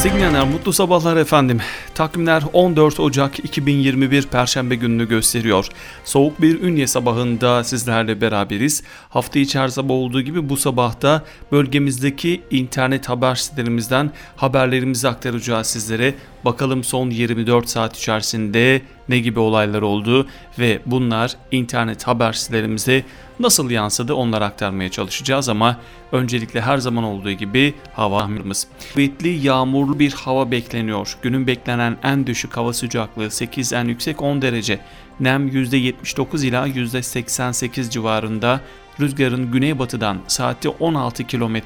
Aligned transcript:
Signaler 0.00 0.48
mutlu 0.48 0.72
sabahlar 0.72 1.16
efendim. 1.16 1.60
Takvimler 1.94 2.42
14 2.52 3.00
Ocak 3.00 3.38
2021 3.38 4.26
Perşembe 4.26 4.74
gününü 4.74 5.08
gösteriyor. 5.08 5.68
Soğuk 6.04 6.40
bir 6.40 6.62
ünye 6.62 6.86
sabahında 6.86 7.64
sizlerle 7.64 8.20
beraberiz. 8.20 8.82
Hafta 9.08 9.38
içi 9.38 9.58
her 9.58 9.68
sabah 9.68 9.94
olduğu 9.94 10.20
gibi 10.20 10.48
bu 10.48 10.56
sabahta 10.56 11.24
bölgemizdeki 11.52 12.42
internet 12.50 13.08
haber 13.08 13.34
sitelerimizden 13.34 14.10
haberlerimizi 14.36 15.08
aktaracağız 15.08 15.66
sizlere. 15.66 16.14
Bakalım 16.44 16.84
son 16.84 17.10
24 17.10 17.68
saat 17.68 17.96
içerisinde 17.96 18.82
ne 19.10 19.18
gibi 19.18 19.38
olaylar 19.38 19.82
oldu 19.82 20.26
ve 20.58 20.80
bunlar 20.86 21.36
internet 21.50 22.06
haber 22.06 22.32
sitelerimize 22.32 23.04
nasıl 23.40 23.70
yansıdı 23.70 24.14
onları 24.14 24.44
aktarmaya 24.44 24.88
çalışacağız 24.90 25.48
ama 25.48 25.76
öncelikle 26.12 26.60
her 26.60 26.78
zaman 26.78 27.04
olduğu 27.04 27.30
gibi 27.30 27.74
hava 27.92 28.30
tahminimiz. 28.30 28.66
Kuvvetli 28.94 29.28
yağmurlu 29.28 29.98
bir 29.98 30.12
hava 30.12 30.50
bekleniyor. 30.50 31.16
Günün 31.22 31.46
beklenen 31.46 31.96
en 32.02 32.26
düşük 32.26 32.56
hava 32.56 32.72
sıcaklığı 32.72 33.30
8 33.30 33.72
en 33.72 33.84
yüksek 33.84 34.22
10 34.22 34.42
derece. 34.42 34.80
Nem 35.20 35.48
%79 35.48 36.46
ila 36.46 36.68
%88 36.68 37.90
civarında. 37.90 38.60
Rüzgarın 39.00 39.52
güneybatıdan 39.52 40.18
saatte 40.26 40.68
16 40.68 41.26
km 41.26 41.56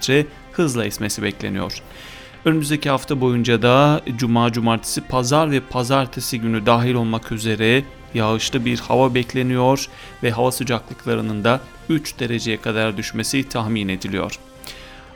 hızla 0.53 0.85
esmesi 0.85 1.23
bekleniyor. 1.23 1.83
Önümüzdeki 2.45 2.91
hafta 2.91 3.21
boyunca 3.21 3.63
da 3.63 4.01
cuma, 4.17 4.53
cumartesi, 4.53 5.01
pazar 5.01 5.51
ve 5.51 5.61
pazartesi 5.61 6.41
günü 6.41 6.67
dahil 6.67 6.95
olmak 6.95 7.33
üzere 7.33 7.85
yağışlı 8.15 8.65
bir 8.65 8.79
hava 8.79 9.15
bekleniyor 9.15 9.87
ve 10.23 10.31
hava 10.31 10.53
sıcaklıklarının 10.53 11.45
da 11.45 11.61
3 11.89 12.21
dereceye 12.21 12.57
kadar 12.61 12.97
düşmesi 12.97 13.49
tahmin 13.49 13.89
ediliyor. 13.89 14.39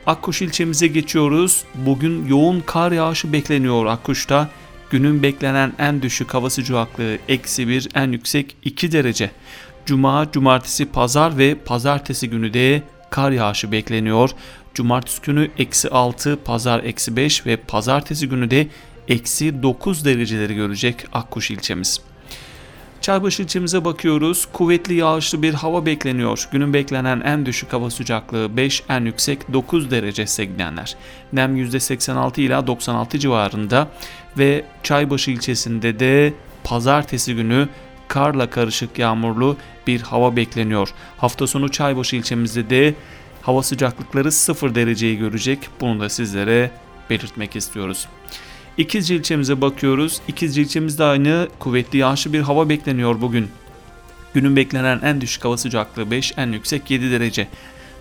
Akkuş 0.05 0.41
ilçemize 0.41 0.87
geçiyoruz. 0.87 1.63
Bugün 1.75 2.27
yoğun 2.27 2.61
kar 2.65 2.91
yağışı 2.91 3.33
bekleniyor 3.33 3.85
Akkuş'ta. 3.85 4.49
Günün 4.89 5.23
beklenen 5.23 5.73
en 5.79 6.01
düşük 6.01 6.33
hava 6.33 6.49
sıcaklığı 6.49 7.17
eksi 7.27 7.67
1, 7.67 7.89
en 7.95 8.11
yüksek 8.11 8.55
2 8.63 8.91
derece. 8.91 9.31
Cuma, 9.85 10.31
cumartesi, 10.31 10.85
pazar 10.85 11.37
ve 11.37 11.55
pazartesi 11.55 12.29
günü 12.29 12.53
de 12.53 12.83
kar 13.09 13.31
yağışı 13.31 13.71
bekleniyor. 13.71 14.29
Cumartesi 14.73 15.21
günü 15.21 15.49
eksi 15.57 15.89
6, 15.89 16.39
pazar 16.45 16.83
eksi 16.83 17.15
5 17.15 17.45
ve 17.45 17.57
pazartesi 17.57 18.29
günü 18.29 18.51
de 18.51 18.67
eksi 19.07 19.63
9 19.63 20.05
dereceleri 20.05 20.55
görecek 20.55 21.05
Akkuş 21.13 21.51
ilçemiz. 21.51 22.01
Çaybaşı 23.01 23.43
ilçemize 23.43 23.85
bakıyoruz. 23.85 24.45
Kuvvetli 24.53 24.93
yağışlı 24.93 25.41
bir 25.41 25.53
hava 25.53 25.85
bekleniyor. 25.85 26.47
Günün 26.51 26.73
beklenen 26.73 27.21
en 27.21 27.45
düşük 27.45 27.73
hava 27.73 27.89
sıcaklığı 27.89 28.57
5, 28.57 28.83
en 28.89 29.05
yüksek 29.05 29.53
9 29.53 29.91
derece 29.91 30.27
sevgilenler. 30.27 30.95
Nem 31.33 31.57
%86 31.57 32.41
ila 32.41 32.67
96 32.67 33.19
civarında 33.19 33.87
ve 34.37 34.65
Çaybaşı 34.83 35.31
ilçesinde 35.31 35.99
de 35.99 36.33
pazartesi 36.63 37.35
günü 37.35 37.67
karla 38.07 38.49
karışık 38.49 38.99
yağmurlu 38.99 39.57
bir 39.87 40.01
hava 40.01 40.35
bekleniyor. 40.35 40.89
Hafta 41.17 41.47
sonu 41.47 41.69
Çaybaşı 41.69 42.15
ilçemizde 42.15 42.69
de 42.69 42.95
hava 43.41 43.63
sıcaklıkları 43.63 44.31
0 44.31 44.75
dereceyi 44.75 45.17
görecek. 45.17 45.59
Bunu 45.81 45.99
da 45.99 46.09
sizlere 46.09 46.71
belirtmek 47.09 47.55
istiyoruz. 47.55 48.07
İkizce 48.77 49.15
ilçemize 49.15 49.61
bakıyoruz. 49.61 50.21
İkizce 50.27 50.61
ilçemizde 50.61 51.03
aynı 51.03 51.47
kuvvetli 51.59 51.97
yağışlı 51.97 52.33
bir 52.33 52.39
hava 52.41 52.69
bekleniyor 52.69 53.21
bugün. 53.21 53.47
Günün 54.33 54.55
beklenen 54.55 54.99
en 55.03 55.21
düşük 55.21 55.45
hava 55.45 55.57
sıcaklığı 55.57 56.11
5, 56.11 56.33
en 56.37 56.51
yüksek 56.51 56.91
7 56.91 57.11
derece. 57.11 57.47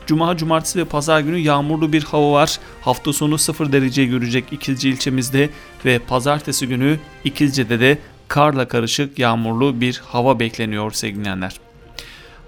Cuma, 0.07 0.37
cumartesi 0.37 0.79
ve 0.79 0.85
pazar 0.85 1.21
günü 1.21 1.39
yağmurlu 1.39 1.93
bir 1.93 2.05
hava 2.05 2.33
var. 2.33 2.59
Hafta 2.81 3.13
sonu 3.13 3.39
0 3.39 3.73
dereceyi 3.73 4.09
görecek 4.09 4.45
İkizce 4.53 4.89
ilçemizde 4.89 5.51
ve 5.85 5.99
pazartesi 5.99 6.69
günü 6.69 6.99
İkizce'de 7.25 7.81
de 7.81 7.99
karla 8.29 8.69
karışık 8.69 9.19
yağmurlu 9.19 9.81
bir 9.81 10.03
hava 10.07 10.41
bekleniyor 10.41 10.93
sevgilenler. 10.93 11.68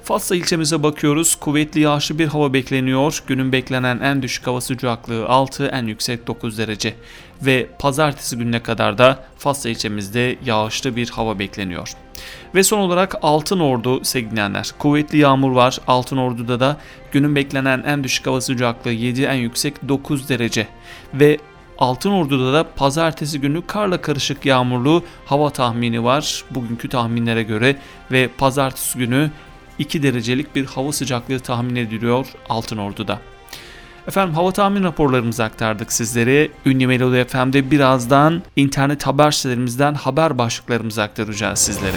Fatsa 0.05 0.37
ilçemize 0.37 0.83
bakıyoruz. 0.83 1.35
Kuvvetli 1.35 1.81
yağışlı 1.81 2.19
bir 2.19 2.27
hava 2.27 2.53
bekleniyor. 2.53 3.23
Günün 3.27 3.53
beklenen 3.53 4.01
en 4.01 4.23
düşük 4.23 4.47
hava 4.47 4.61
sıcaklığı 4.61 5.29
6, 5.29 5.67
en 5.67 5.87
yüksek 5.87 6.27
9 6.27 6.59
derece. 6.59 6.95
Ve 7.43 7.67
pazartesi 7.79 8.37
gününe 8.37 8.63
kadar 8.63 8.99
da 8.99 9.25
Fatsa 9.39 9.69
ilçemizde 9.69 10.37
yağışlı 10.45 10.97
bir 10.97 11.11
hava 11.11 11.39
bekleniyor. 11.39 11.93
Ve 12.55 12.63
son 12.63 12.79
olarak 12.79 13.15
Altın 13.23 13.61
Ordu 13.61 14.05
sevgilenler. 14.05 14.71
Kuvvetli 14.79 15.19
yağmur 15.19 15.51
var. 15.53 15.79
Altın 15.87 16.17
Ordu'da 16.17 16.61
da 16.61 16.77
günün 17.13 17.37
beklenen 17.37 17.83
en 17.87 18.05
düşük 18.05 18.27
hava 18.27 18.41
sıcaklığı 18.41 18.93
7, 18.93 19.23
en 19.23 19.35
yüksek 19.35 19.89
9 19.89 20.29
derece. 20.29 20.69
Ve 21.15 21.39
Altın 21.79 22.11
Ordu'da 22.11 22.53
da 22.53 22.65
pazartesi 22.77 23.41
günü 23.41 23.67
karla 23.67 24.01
karışık 24.01 24.47
yağmurlu 24.47 25.05
hava 25.27 25.51
tahmini 25.51 26.05
var 26.05 26.45
bugünkü 26.51 26.89
tahminlere 26.89 27.43
göre 27.43 27.77
ve 28.13 28.29
pazartesi 28.39 28.99
günü 28.99 29.31
2 29.81 30.03
derecelik 30.03 30.57
bir 30.57 30.67
hava 30.67 30.93
sıcaklığı 30.93 31.41
tahmin 31.41 31.77
ediliyor 31.77 32.27
Altın 32.49 32.77
Ordu'da. 32.77 33.19
Efendim 34.09 34.35
hava 34.35 34.53
tahmin 34.53 34.83
raporlarımızı 34.83 35.45
aktardık 35.45 35.93
sizlere. 35.93 36.49
Ünlü 36.67 36.87
Melodi 36.87 37.25
FM'de 37.25 37.71
birazdan 37.71 38.43
internet 38.57 39.07
haber 39.07 39.31
sitelerimizden 39.31 39.95
haber 39.95 40.39
başlıklarımızı 40.39 41.03
aktaracağız 41.03 41.59
sizlere. 41.59 41.97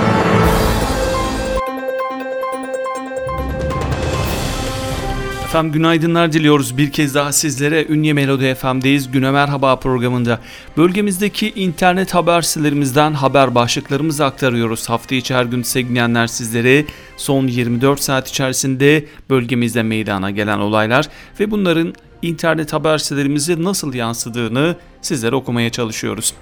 Efendim 5.51 5.71
günaydınlar 5.71 6.33
diliyoruz 6.33 6.77
bir 6.77 6.91
kez 6.91 7.15
daha 7.15 7.31
sizlere 7.31 7.85
Ünye 7.89 8.13
Melodi 8.13 8.55
FM'deyiz. 8.55 9.11
Güne 9.11 9.31
Merhaba 9.31 9.75
programında 9.75 10.39
bölgemizdeki 10.77 11.51
internet 11.55 12.13
haber 12.13 12.41
sitelerimizden 12.41 13.13
haber 13.13 13.55
başlıklarımızı 13.55 14.25
aktarıyoruz. 14.25 14.89
Hafta 14.89 15.15
içi 15.15 15.35
her 15.35 15.45
gün 15.45 15.63
sevgilenler 15.63 16.27
sizlere 16.27 16.85
son 17.17 17.47
24 17.47 18.01
saat 18.01 18.29
içerisinde 18.29 19.05
bölgemizde 19.29 19.83
meydana 19.83 20.31
gelen 20.31 20.59
olaylar 20.59 21.09
ve 21.39 21.51
bunların 21.51 21.93
internet 22.21 22.73
haber 22.73 22.97
sitelerimize 22.97 23.63
nasıl 23.63 23.93
yansıdığını 23.93 24.75
sizlere 25.01 25.35
okumaya 25.35 25.69
çalışıyoruz. 25.69 26.33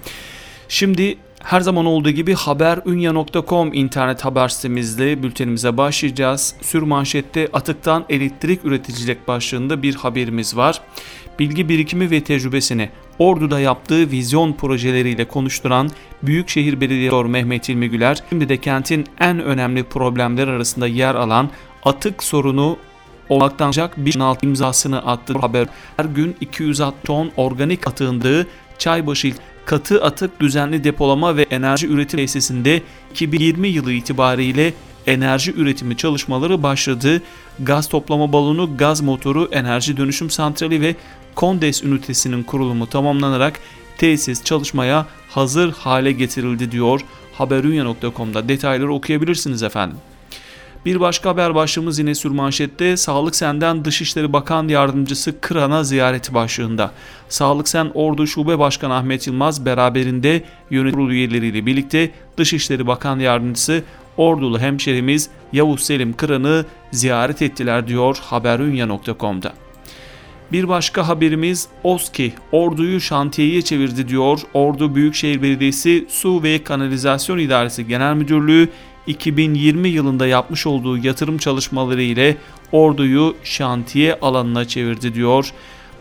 Şimdi 0.68 1.18
her 1.44 1.60
zaman 1.60 1.86
olduğu 1.86 2.10
gibi 2.10 2.34
haberunya.com 2.34 3.74
internet 3.74 4.24
haber 4.24 4.48
sitemizle 4.48 5.22
bültenimize 5.22 5.76
başlayacağız. 5.76 6.54
Sür 6.62 6.82
manşette 6.82 7.48
atıktan 7.52 8.04
elektrik 8.08 8.64
üreticilik 8.64 9.28
başlığında 9.28 9.82
bir 9.82 9.94
haberimiz 9.94 10.56
var. 10.56 10.80
Bilgi 11.38 11.68
birikimi 11.68 12.10
ve 12.10 12.24
tecrübesini 12.24 12.90
Ordu'da 13.18 13.60
yaptığı 13.60 14.10
vizyon 14.10 14.52
projeleriyle 14.52 15.24
konuşturan 15.24 15.90
Büyükşehir 16.22 16.80
Belediyesi 16.80 17.16
Mehmet 17.16 17.68
İlmi 17.68 17.90
Güler, 17.90 18.22
şimdi 18.28 18.48
de 18.48 18.56
kentin 18.56 19.06
en 19.20 19.40
önemli 19.40 19.84
problemler 19.84 20.48
arasında 20.48 20.86
yer 20.86 21.14
alan 21.14 21.50
atık 21.84 22.22
sorunu 22.22 22.76
olmaktan 23.28 23.72
bir 23.96 24.20
alt 24.20 24.42
imzasını 24.42 25.06
attı. 25.06 25.38
Haber 25.40 25.66
her 25.96 26.04
gün 26.04 26.36
200 26.40 26.80
ton 27.04 27.30
organik 27.36 27.88
atığındığı 27.88 28.46
Çaybaşı 28.78 29.32
katı 29.64 30.04
atık 30.04 30.40
düzenli 30.40 30.84
depolama 30.84 31.36
ve 31.36 31.42
enerji 31.42 31.86
üretim 31.86 32.16
tesisinde 32.16 32.82
2020 33.12 33.68
yılı 33.68 33.92
itibariyle 33.92 34.74
enerji 35.06 35.52
üretimi 35.52 35.96
çalışmaları 35.96 36.62
başladı. 36.62 37.22
gaz 37.60 37.88
toplama 37.88 38.32
balonu, 38.32 38.76
gaz 38.76 39.00
motoru, 39.00 39.48
enerji 39.52 39.96
dönüşüm 39.96 40.30
santrali 40.30 40.80
ve 40.80 40.94
kondes 41.34 41.84
ünitesinin 41.84 42.42
kurulumu 42.42 42.86
tamamlanarak 42.86 43.60
tesis 43.98 44.44
çalışmaya 44.44 45.06
hazır 45.28 45.72
hale 45.72 46.12
getirildi 46.12 46.72
diyor 46.72 47.00
haberunya.com'da 47.32 48.48
detayları 48.48 48.94
okuyabilirsiniz 48.94 49.62
efendim. 49.62 49.96
Bir 50.86 51.00
başka 51.00 51.30
haber 51.30 51.54
başlığımız 51.54 51.98
yine 51.98 52.14
sürmanşette 52.14 52.96
Sağlık 52.96 53.36
Sen'den 53.36 53.84
Dışişleri 53.84 54.32
Bakan 54.32 54.68
Yardımcısı 54.68 55.40
Kıran'a 55.40 55.84
ziyareti 55.84 56.34
başlığında. 56.34 56.92
Sağlık 57.28 57.68
Sen 57.68 57.90
Ordu 57.94 58.26
Şube 58.26 58.58
Başkanı 58.58 58.94
Ahmet 58.94 59.26
Yılmaz 59.26 59.66
beraberinde 59.66 60.44
yönetim 60.70 60.94
kurulu 60.98 61.12
üyeleriyle 61.12 61.66
birlikte 61.66 62.10
Dışişleri 62.36 62.86
Bakan 62.86 63.18
Yardımcısı 63.18 63.82
Ordulu 64.16 64.58
hemşerimiz 64.58 65.30
Yavuz 65.52 65.82
Selim 65.82 66.12
Kıran'ı 66.12 66.64
ziyaret 66.90 67.42
ettiler 67.42 67.88
diyor 67.88 68.18
haberunya.com'da. 68.22 69.52
Bir 70.52 70.68
başka 70.68 71.08
haberimiz 71.08 71.68
OSKİ 71.84 72.32
orduyu 72.52 73.00
şantiyeye 73.00 73.62
çevirdi 73.62 74.08
diyor. 74.08 74.40
Ordu 74.54 74.94
Büyükşehir 74.94 75.42
Belediyesi 75.42 76.06
Su 76.08 76.42
ve 76.42 76.64
Kanalizasyon 76.64 77.38
İdaresi 77.38 77.86
Genel 77.86 78.14
Müdürlüğü 78.14 78.68
2020 79.10 79.88
yılında 79.88 80.26
yapmış 80.26 80.66
olduğu 80.66 80.98
yatırım 80.98 81.38
çalışmaları 81.38 82.02
ile 82.02 82.36
orduyu 82.72 83.36
şantiye 83.44 84.14
alanına 84.14 84.64
çevirdi 84.64 85.14
diyor. 85.14 85.52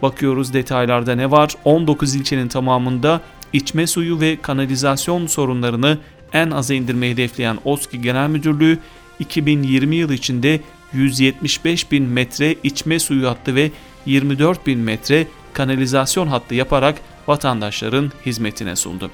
Bakıyoruz 0.02 0.54
detaylarda 0.54 1.16
ne 1.16 1.32
var? 1.32 1.56
19 1.66 2.16
ilçenin 2.16 2.48
tamamında 2.48 3.22
içme 3.54 3.88
suyu 3.88 4.20
ve 4.20 4.42
kanalizasyon 4.42 5.28
sorunlarını 5.28 5.98
en 6.34 6.52
aza 6.52 6.74
indirmeyi 6.74 7.14
hedefleyen 7.14 7.58
OSKİ 7.66 8.02
Genel 8.02 8.30
Müdürlüğü 8.30 8.80
2020 9.20 9.96
yılı 9.96 10.14
içinde 10.14 10.62
175 10.94 11.92
bin 11.92 12.04
metre 12.04 12.56
içme 12.64 13.00
suyu 13.00 13.30
hattı 13.30 13.56
ve 13.56 13.72
24 14.06 14.68
bin 14.68 14.80
metre 14.80 15.28
kanalizasyon 15.54 16.28
hattı 16.28 16.56
yaparak 16.56 16.96
vatandaşların 17.28 18.12
hizmetine 18.26 18.76
sundu. 18.76 19.12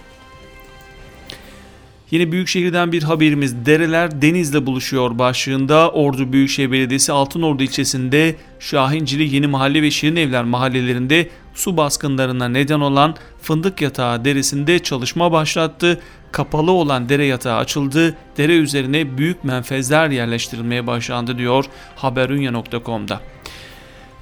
Yine 2.15 2.31
Büyükşehir'den 2.31 2.91
bir 2.91 3.03
haberimiz 3.03 3.65
dereler 3.65 4.21
denizle 4.21 4.65
buluşuyor 4.65 5.19
başlığında 5.19 5.91
Ordu 5.91 6.33
Büyükşehir 6.33 6.71
Belediyesi 6.71 7.12
Altınordu 7.12 7.63
ilçesinde 7.63 8.35
Şahincili 8.59 9.35
Yeni 9.35 9.47
Mahalle 9.47 9.81
ve 9.81 9.91
Şirin 9.91 10.15
Evler 10.15 10.44
mahallelerinde 10.44 11.29
su 11.53 11.77
baskınlarına 11.77 12.47
neden 12.47 12.79
olan 12.79 13.15
Fındık 13.41 13.81
Yatağı 13.81 14.25
deresinde 14.25 14.79
çalışma 14.79 15.31
başlattı. 15.31 16.00
Kapalı 16.31 16.71
olan 16.71 17.09
dere 17.09 17.25
yatağı 17.25 17.57
açıldı. 17.57 18.17
Dere 18.38 18.57
üzerine 18.57 19.17
büyük 19.17 19.44
menfezler 19.44 20.09
yerleştirilmeye 20.09 20.88
başlandı 20.88 21.38
diyor 21.38 21.65
haberunya.com'da. 21.95 23.21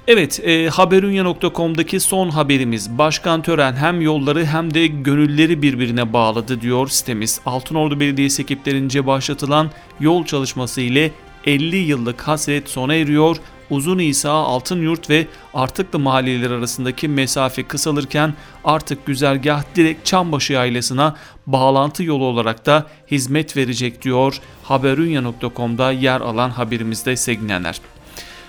Evet, 0.08 0.40
e, 0.44 0.68
haberunya.com'daki 0.68 2.00
son 2.00 2.30
haberimiz. 2.30 2.98
Başkan 2.98 3.42
Tören 3.42 3.72
hem 3.72 4.00
yolları 4.00 4.44
hem 4.44 4.74
de 4.74 4.86
gönülleri 4.86 5.62
birbirine 5.62 6.12
bağladı 6.12 6.60
diyor 6.60 6.88
sitemiz. 6.88 7.40
Altınordu 7.46 8.00
Belediyesi 8.00 8.42
ekiplerince 8.42 9.06
başlatılan 9.06 9.70
yol 10.00 10.24
çalışması 10.24 10.80
ile 10.80 11.10
50 11.46 11.76
yıllık 11.76 12.20
hasret 12.20 12.68
sona 12.68 12.94
eriyor. 12.94 13.36
Uzun 13.70 13.98
İsa, 13.98 14.32
Altınyurt 14.32 15.10
ve 15.10 15.26
Artıklı 15.54 15.98
mahalleleri 15.98 16.54
arasındaki 16.54 17.08
mesafe 17.08 17.62
kısalırken 17.62 18.34
artık 18.64 19.06
güzergah 19.06 19.62
direkt 19.76 20.06
Çambaşı 20.06 20.58
ailesine 20.58 21.12
bağlantı 21.46 22.02
yolu 22.02 22.24
olarak 22.24 22.66
da 22.66 22.86
hizmet 23.10 23.56
verecek 23.56 24.02
diyor 24.02 24.40
haberunya.com'da 24.62 25.92
yer 25.92 26.20
alan 26.20 26.50
haberimizde 26.50 27.16
sevgilenler. 27.16 27.80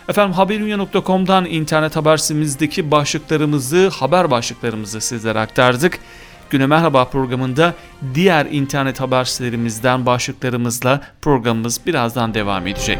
Efendim 0.10 0.34
haberunya.com'dan 0.34 1.46
internet 1.46 1.96
haber 1.96 2.18
sitemizdeki 2.18 2.92
başlıklarımızı, 2.92 3.90
haber 3.90 4.32
başlıklarımızı 4.32 5.02
sizlere 5.02 5.40
aktardık. 5.40 6.00
Güne 6.50 6.66
Merhaba 6.66 7.06
programında 7.06 7.74
diğer 8.14 8.46
internet 8.46 9.02
haber 9.02 9.24
başlıklarımızla 10.06 11.02
programımız 11.22 11.86
birazdan 11.86 12.34
devam 12.34 12.68
edecek. 12.68 13.00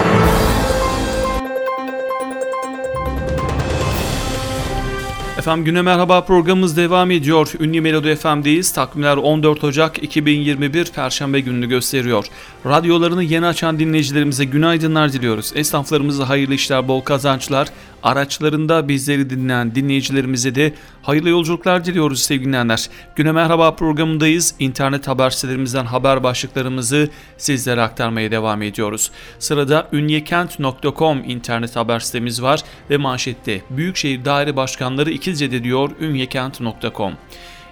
Efendim 5.41 5.65
güne 5.65 5.81
merhaba 5.81 6.25
programımız 6.25 6.77
devam 6.77 7.11
ediyor. 7.11 7.53
Ünlü 7.59 7.81
Melodi 7.81 8.15
FM'deyiz. 8.15 8.73
Takvimler 8.73 9.17
14 9.17 9.63
Ocak 9.63 10.03
2021 10.03 10.85
Perşembe 10.85 11.39
gününü 11.39 11.69
gösteriyor. 11.69 12.25
Radyolarını 12.65 13.23
yeni 13.23 13.45
açan 13.45 13.79
dinleyicilerimize 13.79 14.45
günaydınlar 14.45 15.13
diliyoruz. 15.13 15.51
Esnaflarımıza 15.55 16.29
hayırlı 16.29 16.53
işler, 16.53 16.87
bol 16.87 17.01
kazançlar. 17.01 17.67
Araçlarında 18.03 18.87
bizleri 18.87 19.29
dinleyen 19.29 19.75
dinleyicilerimize 19.75 20.55
de 20.55 20.73
hayırlı 21.01 21.29
yolculuklar 21.29 21.85
diliyoruz 21.85 22.21
sevgili 22.21 22.47
dinleyenler. 22.47 22.89
Güne 23.15 23.31
merhaba 23.31 23.75
programındayız. 23.75 24.55
İnternet 24.59 25.07
haber 25.07 25.29
sitelerimizden 25.29 25.85
haber 25.85 26.23
başlıklarımızı 26.23 27.09
sizlere 27.37 27.81
aktarmaya 27.81 28.31
devam 28.31 28.61
ediyoruz. 28.61 29.11
Sırada 29.39 29.87
ünyekent.com 29.91 31.23
internet 31.23 31.75
haber 31.75 31.99
sitemiz 31.99 32.41
var 32.41 32.61
ve 32.89 32.97
manşette 32.97 33.61
Büyükşehir 33.69 34.25
Daire 34.25 34.55
Başkanları 34.55 35.11
İkizce'de 35.11 35.63
diyor 35.63 35.91
ünyekent.com. 35.99 37.13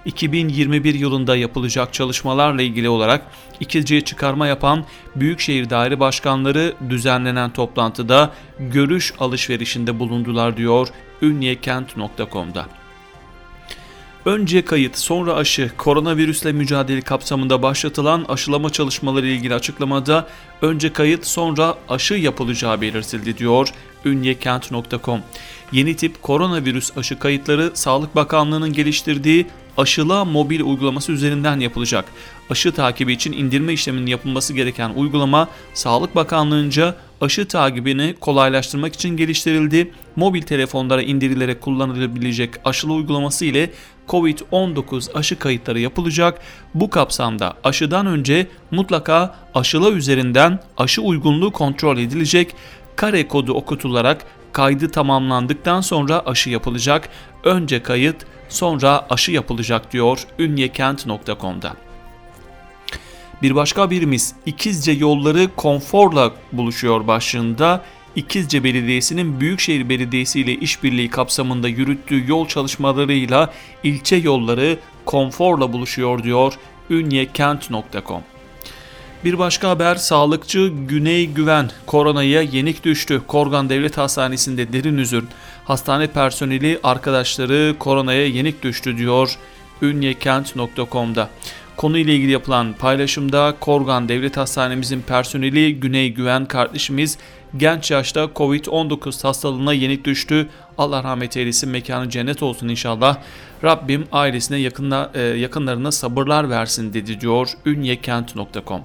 2021 0.06 0.94
yılında 0.94 1.36
yapılacak 1.36 1.94
çalışmalarla 1.94 2.62
ilgili 2.62 2.90
olarak 2.90 3.22
İkizce'ye 3.60 4.02
çıkarma 4.02 4.48
yapan 4.48 4.86
Büyükşehir 5.16 5.70
Daire 5.70 6.00
Başkanları 6.00 6.74
düzenlenen 6.90 7.50
toplantıda 7.50 8.34
görüş 8.60 9.14
alışverişinde 9.20 10.00
bulundular 10.00 10.58
diyor 10.58 10.88
ünyekent.com'da. 11.22 12.79
Önce 14.30 14.66
kayıt, 14.66 14.98
sonra 14.98 15.34
aşı, 15.34 15.72
koronavirüsle 15.78 16.52
mücadele 16.52 17.02
kapsamında 17.02 17.62
başlatılan 17.62 18.26
aşılama 18.30 18.70
çalışmaları 18.70 19.28
ile 19.28 19.36
ilgili 19.36 19.54
açıklamada 19.54 20.28
önce 20.62 20.94
kayıt, 20.94 21.26
sonra 21.26 21.76
aşı 21.90 22.14
yapılacağı 22.14 22.82
belirtildi 22.82 23.38
diyor 23.38 23.70
ünyekent.com. 24.06 25.22
Yeni 25.72 25.96
tip 25.96 26.22
koronavirüs 26.22 26.98
aşı 26.98 27.20
kayıtları 27.20 27.72
Sağlık 27.74 28.16
Bakanlığı'nın 28.16 28.74
geliştirdiği 28.74 29.46
Aşıla 29.80 30.26
mobil 30.26 30.62
uygulaması 30.62 31.12
üzerinden 31.12 31.60
yapılacak. 31.60 32.06
Aşı 32.50 32.72
takibi 32.72 33.14
için 33.14 33.34
indirme 33.34 33.74
işleminin 33.74 34.08
yapılması 34.08 34.54
gereken 34.54 34.90
uygulama 34.90 35.48
Sağlık 35.74 36.16
Bakanlığı'nca 36.16 36.96
aşı 37.22 37.48
takibini 37.48 38.16
kolaylaştırmak 38.20 38.94
için 38.94 39.18
geliştirildi. 39.18 39.92
Mobil 40.16 40.42
telefonlara 40.42 41.02
indirilerek 41.02 41.62
kullanılabilecek 41.62 42.50
aşılı 42.66 42.94
uygulaması 42.94 43.46
ile 43.46 43.70
COVID-19 44.10 45.14
aşı 45.14 45.40
kayıtları 45.40 45.80
yapılacak. 45.80 46.42
Bu 46.74 46.90
kapsamda 46.90 47.54
aşıdan 47.64 48.06
önce 48.06 48.48
mutlaka 48.72 49.36
aşıla 49.54 49.92
üzerinden 49.92 50.60
aşı 50.78 51.02
uygunluğu 51.02 51.52
kontrol 51.52 51.98
edilecek. 51.98 52.56
Kare 52.96 53.28
kodu 53.28 53.54
okutularak 53.54 54.26
kaydı 54.54 54.92
tamamlandıktan 54.92 55.82
sonra 55.82 56.22
aşı 56.26 56.50
yapılacak. 56.50 57.10
Önce 57.44 57.84
kayıt, 57.84 58.26
sonra 58.50 59.06
aşı 59.10 59.32
yapılacak 59.32 59.94
diyor 59.94 60.24
ünyekent.com'da. 60.40 61.74
Bir 63.42 63.56
başka 63.56 63.92
birimiz 63.92 64.36
İkizce 64.46 64.92
yolları 64.92 65.56
konforla 65.56 66.32
buluşuyor 66.52 67.08
başlığında 67.08 67.84
İkizce 68.16 68.64
Belediyesi'nin 68.64 69.40
Büyükşehir 69.40 69.90
Belediyesi 69.90 70.40
ile 70.40 70.54
işbirliği 70.54 71.10
kapsamında 71.10 71.68
yürüttüğü 71.68 72.30
yol 72.30 72.48
çalışmalarıyla 72.48 73.54
ilçe 73.84 74.16
yolları 74.16 74.78
konforla 75.06 75.74
buluşuyor 75.74 76.24
diyor 76.24 76.54
ünyekent.com. 76.90 78.22
Bir 79.26 79.40
başka 79.40 79.70
haber 79.70 79.96
sağlıkçı 79.96 80.72
Güney 80.88 81.28
Güven 81.28 81.72
koronaya 81.86 82.42
yenik 82.42 82.84
düştü. 82.84 83.22
Korgan 83.28 83.70
Devlet 83.70 83.98
Hastanesi'nde 83.98 84.74
derin 84.74 84.98
üzün. 84.98 85.28
Hastane 85.66 86.08
personeli 86.08 86.80
arkadaşları 86.84 87.76
koronaya 87.80 88.28
yenik 88.28 88.64
düştü 88.64 88.98
diyor 88.98 89.36
ünyekent.com'da. 89.82 91.30
Konuyla 91.78 92.14
ilgili 92.14 92.32
yapılan 92.32 92.74
paylaşımda 92.74 93.56
Korgan 93.60 94.10
Devlet 94.10 94.38
Hastanemizin 94.38 95.02
personeli 95.02 95.80
Güney 95.80 96.14
Güven 96.14 96.46
kardeşimiz 96.46 97.18
genç 97.58 97.92
yaşta 97.92 98.24
Covid-19 98.24 99.24
hastalığına 99.24 99.74
yenik 99.74 100.06
düştü. 100.06 100.50
Allah 100.78 101.04
rahmet 101.04 101.38
eylesin 101.38 101.70
mekanı 101.70 102.10
cennet 102.10 102.44
olsun 102.44 102.68
inşallah. 102.68 103.18
Rabbim 103.64 104.08
ailesine 104.12 104.58
yakınla, 104.58 105.12
e, 105.14 105.22
yakınlarına 105.22 105.92
sabırlar 105.92 106.50
versin 106.50 106.94
dedi 106.94 107.22
diyor 107.22 107.50
ünyekent.com. 107.66 108.82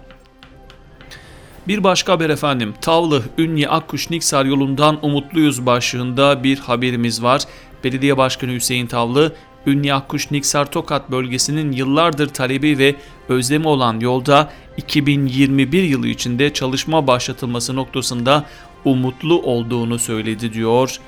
Bir 1.68 1.84
başka 1.84 2.12
haber 2.12 2.30
efendim. 2.30 2.74
Tavlı 2.80 3.22
Ünye 3.38 3.68
Akkuş 3.68 4.10
Niksar 4.10 4.44
yolundan 4.44 4.98
umutluyuz 5.02 5.66
başlığında 5.66 6.44
bir 6.44 6.58
haberimiz 6.58 7.22
var. 7.22 7.42
Belediye 7.84 8.16
Başkanı 8.16 8.52
Hüseyin 8.52 8.86
Tavlı 8.86 9.32
Ünye 9.66 9.94
Akkuş 9.94 10.30
Niksar 10.30 10.70
Tokat 10.70 11.10
bölgesinin 11.10 11.72
yıllardır 11.72 12.28
talebi 12.28 12.78
ve 12.78 12.94
özlemi 13.28 13.68
olan 13.68 14.00
yolda 14.00 14.52
2021 14.76 15.82
yılı 15.82 16.08
içinde 16.08 16.52
çalışma 16.52 17.06
başlatılması 17.06 17.76
noktasında 17.76 18.44
umutlu 18.84 19.42
olduğunu 19.42 19.98
söyledi 19.98 20.52
diyor 20.52 20.98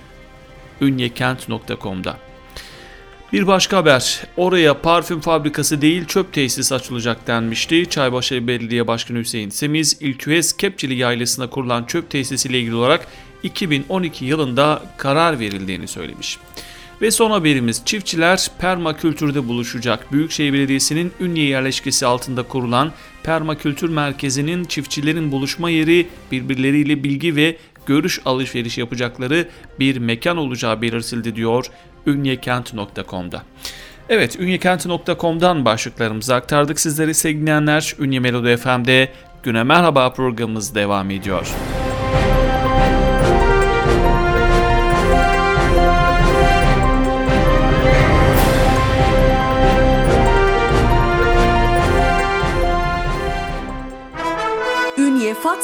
ünyekent.com'da. 0.81 2.17
Bir 3.33 3.47
başka 3.47 3.77
haber. 3.77 4.23
Oraya 4.37 4.81
parfüm 4.81 5.21
fabrikası 5.21 5.81
değil 5.81 6.05
çöp 6.05 6.33
tesis 6.33 6.73
açılacak 6.73 7.27
denmişti. 7.27 7.91
Çaybaşı 7.91 8.47
Belediye 8.47 8.87
Başkanı 8.87 9.19
Hüseyin 9.19 9.51
Semiz, 9.51 9.97
İlküez 10.01 10.57
Kepçili 10.57 10.95
Yaylası'na 10.95 11.51
kurulan 11.51 11.85
çöp 11.85 12.11
tesisiyle 12.11 12.59
ilgili 12.59 12.75
olarak 12.75 13.07
2012 13.43 14.25
yılında 14.25 14.83
karar 14.97 15.41
verildiğini 15.41 15.89
söylemiş. 15.89 16.39
Ve 17.01 17.11
son 17.11 17.31
haberimiz 17.31 17.83
çiftçiler 17.85 18.51
permakültürde 18.59 19.49
buluşacak. 19.49 20.13
Büyükşehir 20.13 20.53
Belediyesi'nin 20.53 21.13
Ünye 21.21 21.45
yerleşkesi 21.45 22.07
altında 22.07 22.43
kurulan 22.43 22.93
permakültür 23.23 23.89
merkezinin 23.89 24.65
çiftçilerin 24.65 25.33
buluşma 25.33 25.71
yeri 25.71 26.07
birbirleriyle 26.33 27.05
bilgi 27.05 27.37
ve 27.37 27.57
görüş 27.87 28.21
alışveriş 28.25 28.79
yapacakları 28.79 29.49
bir 29.81 29.97
mekan 29.97 30.37
olacağı 30.37 30.83
belirtildi 30.83 31.37
diyor 31.37 31.67
ünyekent.com'da. 32.07 33.43
Evet 34.09 34.41
ünyekent.com'dan 34.41 35.65
başlıklarımızı 35.65 36.35
aktardık 36.35 36.81
sizlere 36.81 37.15
sevgili 37.15 38.03
Ünye 38.05 38.21
Melodi 38.21 38.57
FM'de 38.57 39.09
Güne 39.43 39.63
Merhaba 39.63 40.13
programımız 40.13 40.75
devam 40.75 41.11
ediyor. 41.11 41.47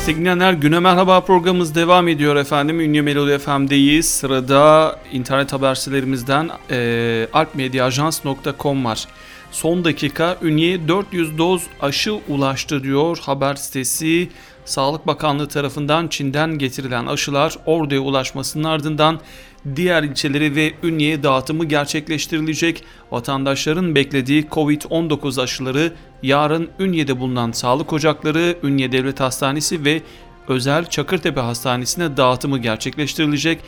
Sevgili 0.00 0.60
Güne 0.60 0.78
Merhaba 0.78 1.20
programımız 1.20 1.74
devam 1.74 2.08
ediyor 2.08 2.36
efendim. 2.36 2.80
Ünlü 2.80 3.02
Melodi 3.02 3.38
FM'deyiz. 3.38 4.08
Sırada 4.08 4.96
internet 5.12 5.52
haber 5.52 5.74
sitelerimizden 5.74 6.50
e, 6.70 7.28
alpmediaajans.com 7.32 8.84
var. 8.84 9.06
Son 9.50 9.84
dakika 9.84 10.36
Ünye 10.42 10.88
400 10.88 11.38
doz 11.38 11.62
aşı 11.80 12.14
ulaştı 12.14 12.82
diyor 12.82 13.18
haber 13.18 13.54
sitesi. 13.54 14.28
Sağlık 14.64 15.06
Bakanlığı 15.06 15.48
tarafından 15.48 16.08
Çin'den 16.08 16.58
getirilen 16.58 17.06
aşılar 17.06 17.56
Ordu'ya 17.66 18.00
ulaşmasının 18.00 18.64
ardından 18.64 19.20
diğer 19.76 20.02
ilçeleri 20.02 20.54
ve 20.56 20.72
Ünye'ye 20.82 21.22
dağıtımı 21.22 21.64
gerçekleştirilecek. 21.64 22.84
Vatandaşların 23.10 23.94
beklediği 23.94 24.44
Covid-19 24.44 25.42
aşıları 25.42 25.92
yarın 26.22 26.68
Ünye'de 26.78 27.20
bulunan 27.20 27.52
sağlık 27.52 27.92
ocakları, 27.92 28.56
Ünye 28.62 28.92
Devlet 28.92 29.20
Hastanesi 29.20 29.84
ve 29.84 30.02
özel 30.48 30.86
Çakırtepe 30.86 31.40
Hastanesi'ne 31.40 32.16
dağıtımı 32.16 32.58
gerçekleştirilecek. 32.58 33.60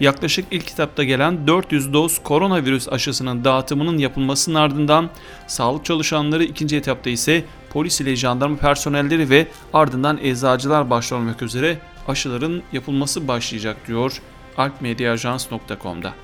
Yaklaşık 0.00 0.44
ilk 0.50 0.66
kitapta 0.66 1.04
gelen 1.04 1.46
400 1.46 1.92
doz 1.92 2.22
koronavirüs 2.22 2.88
aşısının 2.88 3.44
dağıtımının 3.44 3.98
yapılmasının 3.98 4.54
ardından 4.54 5.10
sağlık 5.46 5.84
çalışanları 5.84 6.44
ikinci 6.44 6.76
etapta 6.76 7.10
ise 7.10 7.44
polis 7.70 8.00
ile 8.00 8.16
jandarma 8.16 8.56
personelleri 8.56 9.30
ve 9.30 9.46
ardından 9.74 10.18
eczacılar 10.22 10.90
başta 10.90 11.16
olmak 11.16 11.42
üzere 11.42 11.78
aşıların 12.08 12.62
yapılması 12.72 13.28
başlayacak 13.28 13.76
diyor 13.88 14.22
alpmediaajans.com'da. 14.58 16.14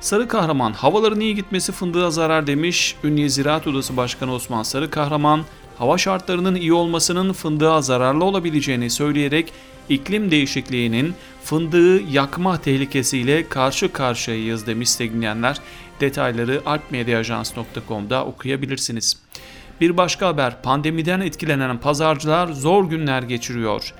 Sarı 0.00 0.28
Kahraman 0.28 0.72
havaların 0.72 1.20
iyi 1.20 1.34
gitmesi 1.34 1.72
fındığa 1.72 2.10
zarar 2.10 2.46
demiş. 2.46 2.96
Ünye 3.04 3.28
Ziraat 3.28 3.66
Odası 3.66 3.96
Başkanı 3.96 4.34
Osman 4.34 4.62
Sarı 4.62 4.90
Kahraman 4.90 5.44
hava 5.78 5.98
şartlarının 5.98 6.54
iyi 6.54 6.72
olmasının 6.72 7.32
fındığa 7.32 7.82
zararlı 7.82 8.24
olabileceğini 8.24 8.90
söyleyerek 8.90 9.52
iklim 9.88 10.30
değişikliğinin 10.30 11.14
fındığı 11.44 12.02
yakma 12.02 12.60
tehlikesiyle 12.60 13.48
karşı 13.48 13.92
karşıyayız 13.92 14.66
demiş 14.66 14.88
sevgilenler. 14.90 15.60
Detayları 16.00 16.62
alpmediaajans.com'da 16.66 18.24
okuyabilirsiniz. 18.24 19.16
Bir 19.80 19.96
başka 19.96 20.26
haber 20.26 20.62
pandemiden 20.62 21.20
etkilenen 21.20 21.78
pazarcılar 21.78 22.48
zor 22.48 22.84
günler 22.84 23.22
geçiriyor. 23.22 23.94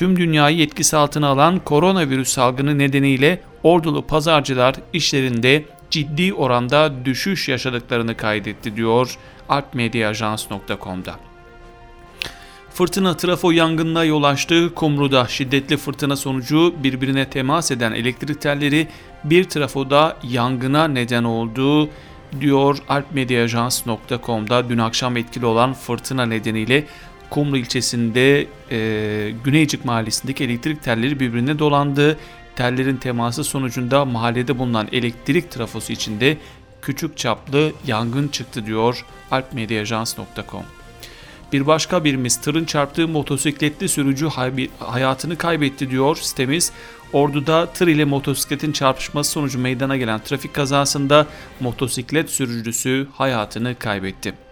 Tüm 0.00 0.16
dünyayı 0.16 0.62
etkisi 0.62 0.96
altına 0.96 1.28
alan 1.28 1.58
koronavirüs 1.58 2.28
salgını 2.28 2.78
nedeniyle 2.78 3.40
ordulu 3.62 4.06
pazarcılar 4.06 4.74
işlerinde 4.92 5.64
ciddi 5.90 6.34
oranda 6.34 7.04
düşüş 7.04 7.48
yaşadıklarını 7.48 8.16
kaydetti 8.16 8.76
diyor 8.76 9.18
alpmediaajans.com'da. 9.48 11.14
Fırtına 12.74 13.16
trafo 13.16 13.50
yangınına 13.50 14.04
yol 14.04 14.22
açtı. 14.22 14.74
Kumru'da 14.74 15.26
şiddetli 15.28 15.76
fırtına 15.76 16.16
sonucu 16.16 16.74
birbirine 16.82 17.30
temas 17.30 17.70
eden 17.70 17.92
elektrik 17.92 18.40
telleri 18.40 18.88
bir 19.24 19.44
trafoda 19.44 20.16
yangına 20.22 20.88
neden 20.88 21.24
oldu 21.24 21.88
diyor 22.40 22.78
alpmediaajans.com'da 22.88 24.68
dün 24.68 24.78
akşam 24.78 25.16
etkili 25.16 25.46
olan 25.46 25.74
fırtına 25.74 26.26
nedeniyle 26.26 26.84
Kumru 27.30 27.56
ilçesinde 27.56 28.46
e, 28.70 29.30
Güneycik 29.44 29.84
mahallesindeki 29.84 30.44
elektrik 30.44 30.82
telleri 30.82 31.20
birbirine 31.20 31.58
dolandı. 31.58 32.18
Tellerin 32.56 32.96
teması 32.96 33.44
sonucunda 33.44 34.04
mahallede 34.04 34.58
bulunan 34.58 34.88
elektrik 34.92 35.50
trafosu 35.50 35.92
içinde 35.92 36.36
küçük 36.82 37.16
çaplı 37.16 37.72
yangın 37.86 38.28
çıktı 38.28 38.66
diyor 38.66 39.04
alpmediaajans.com. 39.30 40.64
Bir 41.52 41.66
başka 41.66 42.04
birimiz 42.04 42.40
tırın 42.40 42.64
çarptığı 42.64 43.08
motosikletli 43.08 43.88
sürücü 43.88 44.28
hayatını 44.78 45.38
kaybetti 45.38 45.90
diyor 45.90 46.16
sitemiz. 46.16 46.72
Ordu'da 47.12 47.66
tır 47.66 47.88
ile 47.88 48.04
motosikletin 48.04 48.72
çarpışması 48.72 49.30
sonucu 49.30 49.58
meydana 49.58 49.96
gelen 49.96 50.20
trafik 50.20 50.54
kazasında 50.54 51.26
motosiklet 51.60 52.30
sürücüsü 52.30 53.08
hayatını 53.12 53.74
kaybetti. 53.78 54.49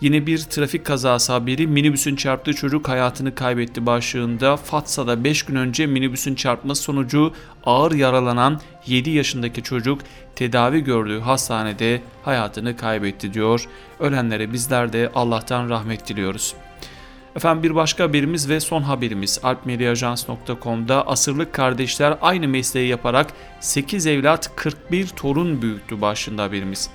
Yine 0.00 0.26
bir 0.26 0.38
trafik 0.38 0.86
kazası 0.86 1.32
haberi 1.32 1.66
minibüsün 1.66 2.16
çarptığı 2.16 2.54
çocuk 2.54 2.88
hayatını 2.88 3.34
kaybetti 3.34 3.86
başlığında 3.86 4.56
Fatsa'da 4.56 5.24
5 5.24 5.42
gün 5.42 5.56
önce 5.56 5.86
minibüsün 5.86 6.34
çarpması 6.34 6.82
sonucu 6.82 7.32
ağır 7.64 7.92
yaralanan 7.92 8.60
7 8.86 9.10
yaşındaki 9.10 9.62
çocuk 9.62 10.00
tedavi 10.34 10.84
gördüğü 10.84 11.20
hastanede 11.20 12.02
hayatını 12.22 12.76
kaybetti 12.76 13.34
diyor. 13.34 13.68
Ölenlere 14.00 14.52
bizler 14.52 14.92
de 14.92 15.10
Allah'tan 15.14 15.68
rahmet 15.68 16.08
diliyoruz. 16.08 16.54
Efendim 17.36 17.62
bir 17.62 17.74
başka 17.74 18.04
haberimiz 18.04 18.48
ve 18.48 18.60
son 18.60 18.82
haberimiz 18.82 19.40
alpmediaajans.com'da 19.42 21.06
asırlık 21.06 21.52
kardeşler 21.52 22.18
aynı 22.20 22.48
mesleği 22.48 22.88
yaparak 22.88 23.26
8 23.60 24.06
evlat 24.06 24.50
41 24.56 25.06
torun 25.06 25.62
büyüttü 25.62 26.00
başlığında 26.00 26.42
haberimiz. 26.42 26.90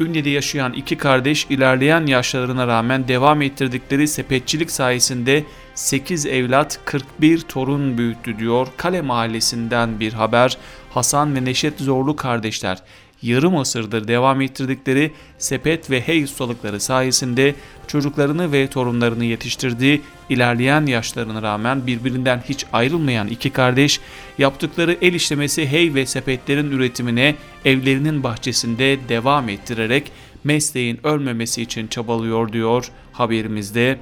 Ünye'de 0.00 0.30
yaşayan 0.30 0.72
iki 0.72 0.96
kardeş 0.96 1.46
ilerleyen 1.50 2.06
yaşlarına 2.06 2.66
rağmen 2.66 3.08
devam 3.08 3.42
ettirdikleri 3.42 4.08
sepetçilik 4.08 4.70
sayesinde 4.70 5.44
8 5.74 6.26
evlat 6.26 6.80
41 6.84 7.40
torun 7.40 7.98
büyüttü 7.98 8.38
diyor. 8.38 8.68
Kale 8.76 9.00
mahallesinden 9.00 10.00
bir 10.00 10.12
haber. 10.12 10.58
Hasan 10.90 11.34
ve 11.34 11.44
Neşet 11.44 11.78
Zorlu 11.80 12.16
kardeşler 12.16 12.78
yarım 13.22 13.56
asırdır 13.56 14.08
devam 14.08 14.40
ettirdikleri 14.40 15.12
sepet 15.38 15.90
ve 15.90 16.00
hey 16.00 16.22
ustalıkları 16.22 16.80
sayesinde 16.80 17.54
çocuklarını 17.86 18.52
ve 18.52 18.66
torunlarını 18.66 19.24
yetiştirdiği 19.24 20.02
ilerleyen 20.28 20.86
yaşlarına 20.86 21.42
rağmen 21.42 21.86
birbirinden 21.86 22.42
hiç 22.48 22.66
ayrılmayan 22.72 23.28
iki 23.28 23.50
kardeş 23.50 24.00
yaptıkları 24.38 24.96
el 25.02 25.14
işlemesi 25.14 25.66
hey 25.66 25.94
ve 25.94 26.06
sepetlerin 26.06 26.70
üretimine 26.70 27.34
evlerinin 27.64 28.22
bahçesinde 28.22 28.98
devam 29.08 29.48
ettirerek 29.48 30.12
mesleğin 30.44 31.00
ölmemesi 31.04 31.62
için 31.62 31.86
çabalıyor 31.86 32.52
diyor 32.52 32.90
haberimizde. 33.12 33.98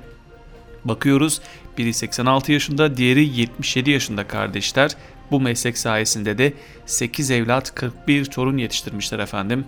Bakıyoruz 0.84 1.40
biri 1.78 1.92
86 1.92 2.52
yaşında 2.52 2.96
diğeri 2.96 3.38
77 3.40 3.90
yaşında 3.90 4.26
kardeşler. 4.26 4.90
Bu 5.30 5.40
meslek 5.40 5.78
sayesinde 5.78 6.38
de 6.38 6.52
8 6.86 7.30
evlat 7.30 7.74
41 7.74 8.24
torun 8.24 8.58
yetiştirmişler 8.58 9.18
efendim. 9.18 9.64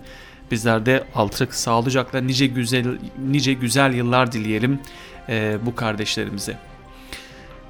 Bizler 0.51 0.85
de 0.85 1.03
altlık 1.15 1.55
sağlıcakla 1.55 2.21
nice 2.21 2.47
güzel 2.47 2.97
nice 3.29 3.53
güzel 3.53 3.93
yıllar 3.93 4.31
dileyelim 4.31 4.79
e, 5.29 5.57
bu 5.65 5.75
kardeşlerimize. 5.75 6.57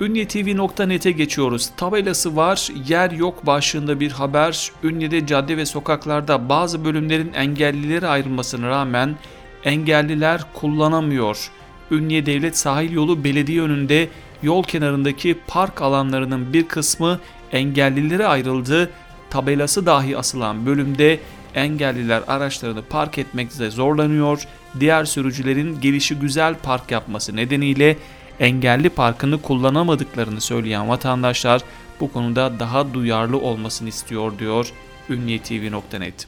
Ünyetv.net'e 0.02 1.12
geçiyoruz. 1.12 1.70
Tabelası 1.78 2.36
var, 2.36 2.70
yer 2.88 3.12
yok 3.12 3.46
başlığında 3.46 4.00
bir 4.00 4.12
haber. 4.12 4.72
Ünye'de 4.84 5.28
cadde 5.28 5.58
ve 5.58 5.66
sokaklarda 5.66 6.50
bazı 6.50 6.86
bölümlerin 6.86 7.34
engellilere 7.34 8.08
ayrılmasına 8.08 8.68
rağmen 8.68 9.16
engelliler 9.64 10.42
kullanamıyor. 10.54 11.52
Ünye 11.92 12.26
Devlet 12.26 12.58
Sahil 12.58 12.92
Yolu 12.92 13.24
belediye 13.24 13.62
önünde 13.62 14.10
yol 14.44 14.64
kenarındaki 14.64 15.38
park 15.48 15.82
alanlarının 15.82 16.54
bir 16.54 16.68
kısmı 16.68 17.20
engellilere 17.52 18.28
ayrıldı. 18.28 18.90
Tabelası 19.30 19.86
dahi 19.86 20.18
asılan 20.18 20.66
bölümde 20.66 21.20
engelliler 21.56 22.22
araçlarını 22.28 22.82
park 22.82 23.18
etmekte 23.18 23.70
zorlanıyor. 23.70 24.48
Diğer 24.80 25.06
sürücülerin 25.06 25.82
gelişi 25.82 26.16
güzel 26.16 26.56
park 26.64 26.92
yapması 26.92 27.36
nedeniyle 27.36 27.98
engelli 28.40 28.90
parkını 28.90 29.42
kullanamadıklarını 29.42 30.42
söyleyen 30.42 30.90
vatandaşlar 30.90 31.62
bu 32.00 32.12
konuda 32.12 32.60
daha 32.60 32.94
duyarlı 32.94 33.38
olmasını 33.38 33.90
istiyor 33.90 34.40
diyor 34.40 34.72
ünniyetv.net. 35.10 36.28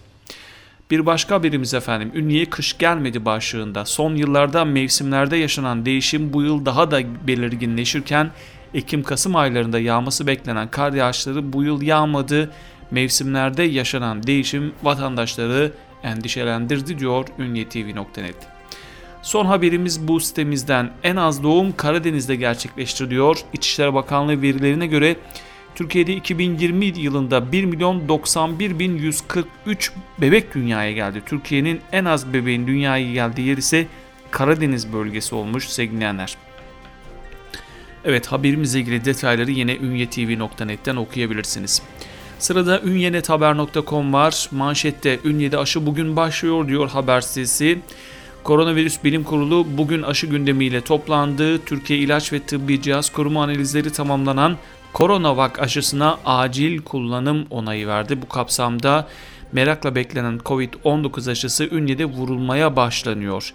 Bir 0.91 1.05
başka 1.05 1.35
haberimiz 1.35 1.73
efendim 1.73 2.11
Ünye'ye 2.15 2.45
kış 2.45 2.77
gelmedi 2.77 3.25
başlığında 3.25 3.85
son 3.85 4.15
yıllarda 4.15 4.65
mevsimlerde 4.65 5.37
yaşanan 5.37 5.85
değişim 5.85 6.33
bu 6.33 6.41
yıl 6.41 6.65
daha 6.65 6.91
da 6.91 7.27
belirginleşirken 7.27 8.31
Ekim-Kasım 8.73 9.35
aylarında 9.35 9.79
yağması 9.79 10.27
beklenen 10.27 10.67
kar 10.67 10.93
yağışları 10.93 11.53
bu 11.53 11.63
yıl 11.63 11.81
yağmadı. 11.81 12.51
Mevsimlerde 12.91 13.63
yaşanan 13.63 14.23
değişim 14.23 14.73
vatandaşları 14.83 15.71
endişelendirdi 16.03 16.99
diyor 16.99 17.27
ünyetv.net. 17.39 18.35
Son 19.21 19.45
haberimiz 19.45 20.07
bu 20.07 20.19
sitemizden 20.19 20.91
en 21.03 21.15
az 21.15 21.43
doğum 21.43 21.75
Karadeniz'de 21.75 22.35
gerçekleştiriliyor. 22.35 23.37
İçişleri 23.53 23.93
Bakanlığı 23.93 24.41
verilerine 24.41 24.87
göre 24.87 25.15
Türkiye'de 25.75 26.13
2020 26.13 26.85
yılında 26.85 27.51
1 27.51 27.65
milyon 27.65 28.07
91 28.07 28.79
bin 28.79 28.97
143 28.97 29.91
bebek 30.21 30.55
dünyaya 30.55 30.91
geldi. 30.91 31.21
Türkiye'nin 31.25 31.81
en 31.91 32.05
az 32.05 32.33
bebeğin 32.33 32.67
dünyaya 32.67 33.13
geldiği 33.13 33.47
yer 33.47 33.57
ise 33.57 33.87
Karadeniz 34.31 34.93
bölgesi 34.93 35.35
olmuş 35.35 35.67
sevgilenler. 35.69 36.37
Evet 38.05 38.27
haberimizle 38.27 38.79
ilgili 38.79 39.05
detayları 39.05 39.51
yine 39.51 39.75
ünyetv.net'ten 39.75 40.95
okuyabilirsiniz. 40.95 41.81
Sırada 42.39 42.81
ünyenethaber.com 42.81 44.13
var. 44.13 44.49
Manşette 44.51 45.19
Ünye'de 45.23 45.57
aşı 45.57 45.85
bugün 45.85 46.15
başlıyor 46.15 46.67
diyor 46.67 46.89
haber 46.89 47.21
sitesi. 47.21 47.79
Koronavirüs 48.43 49.03
Bilim 49.03 49.23
Kurulu 49.23 49.67
bugün 49.77 50.01
aşı 50.01 50.27
gündemiyle 50.27 50.81
toplandı. 50.81 51.65
Türkiye 51.65 51.99
İlaç 51.99 52.33
ve 52.33 52.39
Tıbbi 52.39 52.81
Cihaz 52.81 53.09
Koruma 53.09 53.43
analizleri 53.43 53.91
tamamlanan 53.91 54.57
Coronavac 54.93 55.59
aşısına 55.59 56.19
acil 56.25 56.81
kullanım 56.81 57.45
onayı 57.49 57.87
verdi. 57.87 58.21
Bu 58.21 58.29
kapsamda 58.29 59.07
merakla 59.51 59.95
beklenen 59.95 60.37
Covid-19 60.37 61.31
aşısı 61.31 61.69
Ünye'de 61.71 62.05
vurulmaya 62.05 62.75
başlanıyor. 62.75 63.53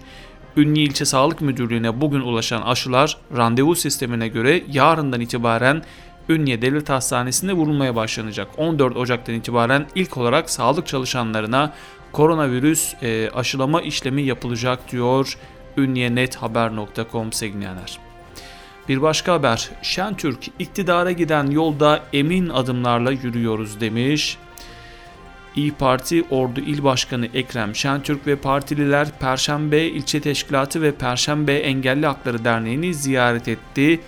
Ünye 0.56 0.82
İlçe 0.82 1.04
Sağlık 1.04 1.40
Müdürlüğü'ne 1.40 2.00
bugün 2.00 2.20
ulaşan 2.20 2.62
aşılar 2.62 3.16
randevu 3.36 3.74
sistemine 3.74 4.28
göre 4.28 4.62
yarından 4.72 5.20
itibaren 5.20 5.82
Ünye 6.28 6.62
Devlet 6.62 6.88
Hastanesi'nde 6.88 7.52
vurulmaya 7.52 7.96
başlanacak. 7.96 8.48
14 8.56 8.96
Ocak'tan 8.96 9.34
itibaren 9.34 9.86
ilk 9.94 10.16
olarak 10.16 10.50
sağlık 10.50 10.86
çalışanlarına 10.86 11.72
koronavirüs 12.12 12.94
e, 13.02 13.30
aşılama 13.34 13.82
işlemi 13.82 14.22
yapılacak 14.22 14.92
diyor 14.92 15.38
ünyenethaber.com 15.76 17.32
sevgilenler. 17.32 17.98
Bir 18.88 19.02
başka 19.02 19.32
haber, 19.32 19.70
Şentürk 19.82 20.48
iktidara 20.58 21.12
giden 21.12 21.50
yolda 21.50 22.00
emin 22.12 22.48
adımlarla 22.48 23.10
yürüyoruz 23.12 23.80
demiş. 23.80 24.38
İyi 25.56 25.72
Parti 25.72 26.24
Ordu 26.30 26.60
İl 26.60 26.84
Başkanı 26.84 27.26
Ekrem 27.34 27.74
Şentürk 27.74 28.26
ve 28.26 28.36
partililer 28.36 29.08
Perşembe 29.20 29.84
İlçe 29.84 30.20
Teşkilatı 30.20 30.82
ve 30.82 30.92
Perşembe 30.92 31.54
Engelli 31.54 32.06
Hakları 32.06 32.44
Derneği'ni 32.44 32.94
ziyaret 32.94 33.48
etti. 33.48 34.00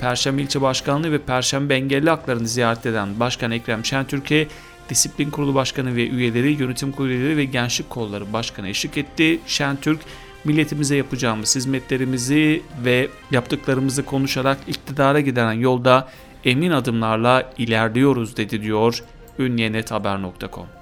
Perşembe 0.00 0.42
İlçe 0.42 0.60
Başkanlığı 0.60 1.12
ve 1.12 1.18
Perşembe 1.18 1.74
Engelli 1.74 2.10
Hakları'nı 2.10 2.48
ziyaret 2.48 2.86
eden 2.86 3.20
Başkan 3.20 3.50
Ekrem 3.50 3.84
Şentürk'e 3.84 4.46
Disiplin 4.88 5.30
Kurulu 5.30 5.54
Başkanı 5.54 5.96
ve 5.96 6.08
üyeleri, 6.08 6.52
yönetim 6.52 6.92
kurulu 6.92 7.10
üyeleri 7.10 7.36
ve 7.36 7.44
gençlik 7.44 7.90
kolları 7.90 8.32
başkanı 8.32 8.68
eşlik 8.68 8.96
etti. 8.96 9.40
Şentürk 9.46 10.00
milletimize 10.44 10.96
yapacağımız 10.96 11.56
hizmetlerimizi 11.56 12.62
ve 12.84 13.08
yaptıklarımızı 13.30 14.04
konuşarak 14.04 14.58
iktidara 14.66 15.20
giden 15.20 15.52
yolda 15.52 16.08
emin 16.44 16.70
adımlarla 16.70 17.52
ilerliyoruz 17.58 18.36
dedi 18.36 18.62
diyor 18.62 19.02
ünyenethaber.com. 19.38 20.79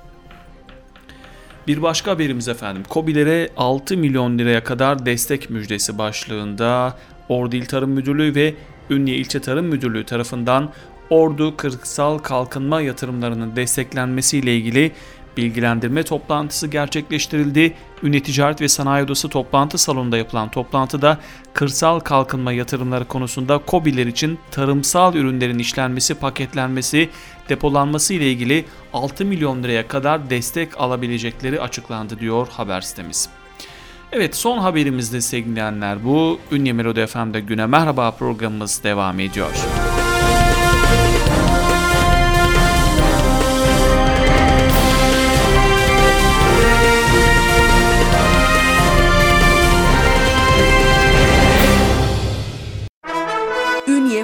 Bir 1.68 1.82
başka 1.82 2.10
haberimiz 2.10 2.48
efendim. 2.48 2.82
Kobilere 2.88 3.50
6 3.56 3.96
milyon 3.96 4.38
liraya 4.38 4.64
kadar 4.64 5.06
destek 5.06 5.50
müjdesi 5.50 5.98
başlığında 5.98 6.98
Ordu 7.28 7.56
İl 7.56 7.66
Tarım 7.66 7.90
Müdürlüğü 7.90 8.34
ve 8.34 8.54
Ünye 8.90 9.16
İlçe 9.16 9.40
Tarım 9.40 9.66
Müdürlüğü 9.66 10.04
tarafından 10.04 10.72
Ordu 11.10 11.56
kırsal 11.56 12.18
kalkınma 12.18 12.80
yatırımlarının 12.80 13.56
desteklenmesiyle 13.56 14.56
ilgili 14.56 14.92
bilgilendirme 15.38 16.02
toplantısı 16.02 16.66
gerçekleştirildi. 16.66 17.74
Ünye 18.02 18.22
Ticaret 18.22 18.60
ve 18.60 18.68
Sanayi 18.68 19.04
Odası 19.04 19.28
toplantı 19.28 19.78
salonunda 19.78 20.16
yapılan 20.16 20.50
toplantıda 20.50 21.18
kırsal 21.54 22.00
kalkınma 22.00 22.52
yatırımları 22.52 23.04
konusunda 23.04 23.58
KOBİ'ler 23.58 24.06
için 24.06 24.38
tarımsal 24.50 25.14
ürünlerin 25.14 25.58
işlenmesi, 25.58 26.14
paketlenmesi, 26.14 27.10
depolanması 27.48 28.14
ile 28.14 28.32
ilgili 28.32 28.64
6 28.92 29.24
milyon 29.24 29.62
liraya 29.62 29.88
kadar 29.88 30.30
destek 30.30 30.80
alabilecekleri 30.80 31.60
açıklandı 31.60 32.18
diyor 32.20 32.48
haber 32.48 32.80
sitemiz. 32.80 33.28
Evet 34.12 34.36
son 34.36 34.58
haberimizde 34.58 35.20
sevgilenler 35.20 36.04
bu. 36.04 36.40
Ünye 36.52 36.72
Melodi 36.72 37.06
FM'de 37.06 37.40
güne 37.40 37.66
merhaba 37.66 38.10
programımız 38.10 38.84
devam 38.84 39.20
ediyor. 39.20 39.50
Ünye, 39.54 40.07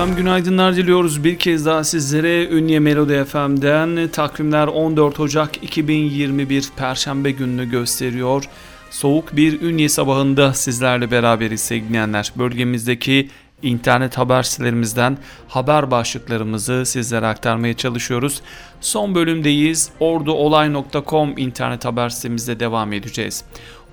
Efendim 0.00 0.16
günaydınlar 0.16 0.76
diliyoruz. 0.76 1.24
Bir 1.24 1.38
kez 1.38 1.66
daha 1.66 1.84
sizlere 1.84 2.48
Ünye 2.48 2.78
Melodi 2.78 3.24
FM'den 3.24 4.08
takvimler 4.08 4.66
14 4.66 5.20
Ocak 5.20 5.62
2021 5.62 6.70
Perşembe 6.76 7.30
gününü 7.30 7.70
gösteriyor. 7.70 8.44
Soğuk 8.90 9.36
bir 9.36 9.60
Ünye 9.60 9.88
sabahında 9.88 10.54
sizlerle 10.54 11.10
beraberiz 11.10 11.60
sevgilenler. 11.60 12.32
Bölgemizdeki 12.36 13.28
internet 13.62 14.18
haber 14.18 14.42
sitelerimizden 14.42 15.18
haber 15.48 15.90
başlıklarımızı 15.90 16.86
sizlere 16.86 17.26
aktarmaya 17.26 17.74
çalışıyoruz. 17.74 18.42
Son 18.80 19.14
bölümdeyiz. 19.14 19.90
Orduolay.com 20.00 21.38
internet 21.38 21.84
haber 21.84 22.08
sitemizde 22.08 22.60
devam 22.60 22.92
edeceğiz. 22.92 23.44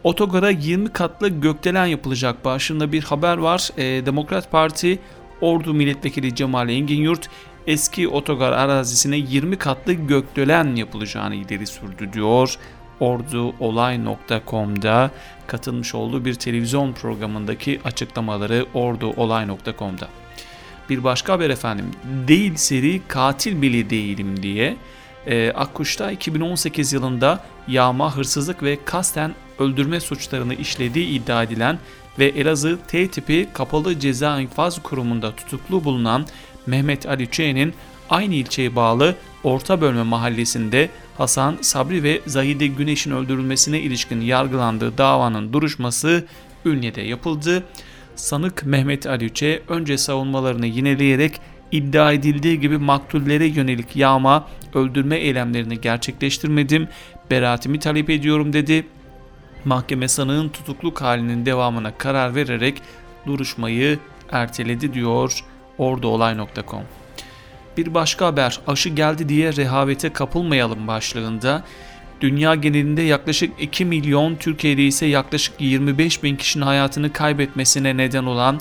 Otogara 0.03 0.49
20 0.49 0.89
katlı 0.89 1.29
gökdelen 1.29 1.85
yapılacak 1.85 2.45
başında 2.45 2.91
bir 2.91 3.03
haber 3.03 3.37
var. 3.37 3.69
E, 3.77 4.05
Demokrat 4.05 4.51
Parti 4.51 4.99
Ordu 5.41 5.73
Milletvekili 5.73 6.35
Cemal 6.35 6.69
Engin 6.69 7.01
Yurt 7.01 7.29
eski 7.67 8.07
otogar 8.07 8.51
arazisine 8.51 9.17
20 9.17 9.57
katlı 9.57 9.93
gökdelen 9.93 10.75
yapılacağını 10.75 11.35
ileri 11.35 11.67
sürdü 11.67 12.13
diyor. 12.13 12.55
orduolay.com'da 12.99 15.11
katılmış 15.47 15.95
olduğu 15.95 16.25
bir 16.25 16.33
televizyon 16.33 16.93
programındaki 16.93 17.81
açıklamaları 17.83 18.65
orduolay.com'da. 18.73 20.07
Bir 20.89 21.03
başka 21.03 21.33
haber 21.33 21.49
efendim. 21.49 21.85
Değil 22.27 22.55
seri 22.55 23.01
katil 23.07 23.61
bile 23.61 23.89
değilim 23.89 24.43
diye 24.43 24.75
e, 25.27 25.51
Akkuş'ta 25.51 26.11
2018 26.11 26.93
yılında 26.93 27.43
yağma, 27.67 28.15
hırsızlık 28.15 28.63
ve 28.63 28.77
kasten 28.85 29.33
öldürme 29.59 29.99
suçlarını 29.99 30.53
işlediği 30.53 31.07
iddia 31.07 31.43
edilen 31.43 31.79
ve 32.19 32.25
Elazığ 32.25 32.79
T 32.87 33.07
tipi 33.07 33.47
kapalı 33.53 33.99
ceza 33.99 34.39
infaz 34.41 34.83
kurumunda 34.83 35.35
tutuklu 35.35 35.83
bulunan 35.83 36.25
Mehmet 36.65 37.05
Ali 37.05 37.31
Ç'nin 37.31 37.73
aynı 38.09 38.35
ilçeye 38.35 38.75
bağlı 38.75 39.15
Orta 39.43 39.81
Bölme 39.81 40.03
mahallesinde 40.03 40.89
Hasan, 41.17 41.57
Sabri 41.61 42.03
ve 42.03 42.21
Zahide 42.25 42.67
Güneş'in 42.67 43.11
öldürülmesine 43.11 43.79
ilişkin 43.79 44.21
yargılandığı 44.21 44.97
davanın 44.97 45.53
duruşması 45.53 46.25
Ünye'de 46.65 47.01
yapıldı. 47.01 47.63
Sanık 48.15 48.65
Mehmet 48.65 49.07
Ali 49.07 49.33
Ç. 49.33 49.43
önce 49.69 49.97
savunmalarını 49.97 50.67
yineleyerek 50.67 51.41
iddia 51.71 52.13
edildiği 52.13 52.59
gibi 52.59 52.77
maktullere 52.77 53.45
yönelik 53.45 53.95
yağma, 53.95 54.47
öldürme 54.73 55.17
eylemlerini 55.17 55.81
gerçekleştirmedim, 55.81 56.87
beraatimi 57.31 57.79
talep 57.79 58.09
ediyorum 58.09 58.53
dedi. 58.53 58.87
Mahkeme 59.67 60.07
sanığın 60.07 60.49
tutukluk 60.49 61.01
halinin 61.01 61.45
devamına 61.45 61.97
karar 61.97 62.35
vererek 62.35 62.81
duruşmayı 63.25 63.99
erteledi 64.31 64.93
diyor 64.93 65.43
orduolay.com. 65.77 66.83
Bir 67.77 67.93
başka 67.93 68.25
haber 68.25 68.59
aşı 68.67 68.89
geldi 68.89 69.29
diye 69.29 69.55
rehavete 69.55 70.13
kapılmayalım 70.13 70.87
başlığında 70.87 71.63
dünya 72.21 72.55
genelinde 72.55 73.01
yaklaşık 73.01 73.53
2 73.59 73.85
milyon 73.85 74.35
Türkiye'de 74.35 74.83
ise 74.83 75.05
yaklaşık 75.05 75.61
25 75.61 76.23
bin 76.23 76.35
kişinin 76.35 76.65
hayatını 76.65 77.13
kaybetmesine 77.13 77.97
neden 77.97 78.23
olan 78.23 78.59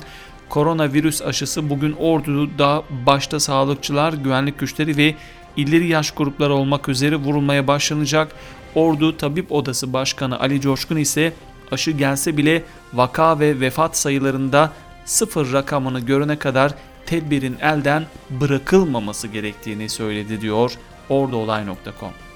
koronavirüs 0.49 1.21
aşısı 1.21 1.69
bugün 1.69 1.93
Ordu'da 1.93 2.83
başta 3.05 3.39
sağlıkçılar, 3.39 4.13
güvenlik 4.13 4.59
güçleri 4.59 4.97
ve 4.97 5.15
ileri 5.57 5.87
yaş 5.87 6.11
grupları 6.11 6.53
olmak 6.53 6.89
üzere 6.89 7.15
vurulmaya 7.15 7.67
başlanacak. 7.67 8.35
Ordu 8.77 9.17
Tabip 9.17 9.51
Odası 9.51 9.93
Başkanı 9.93 10.39
Ali 10.39 10.61
Coşkun 10.61 10.95
ise 10.97 11.33
aşı 11.71 11.91
gelse 11.91 12.37
bile 12.37 12.63
vaka 12.93 13.39
ve 13.39 13.59
vefat 13.59 13.97
sayılarında 13.97 14.71
sıfır 15.05 15.53
rakamını 15.53 15.99
görene 15.99 16.39
kadar 16.39 16.73
tedbirin 17.05 17.57
elden 17.61 18.05
bırakılmaması 18.29 19.27
gerektiğini 19.27 19.89
söyledi 19.89 20.41
diyor 20.41 20.73
orduolay.com. 21.09 22.26